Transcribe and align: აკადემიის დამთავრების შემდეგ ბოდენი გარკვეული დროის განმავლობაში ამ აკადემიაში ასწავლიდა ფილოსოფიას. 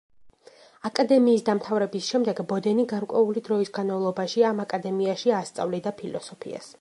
აკადემიის 0.87 1.43
დამთავრების 1.49 2.07
შემდეგ 2.13 2.41
ბოდენი 2.53 2.85
გარკვეული 2.95 3.45
დროის 3.49 3.71
განმავლობაში 3.77 4.47
ამ 4.53 4.65
აკადემიაში 4.65 5.35
ასწავლიდა 5.43 5.95
ფილოსოფიას. 6.01 6.69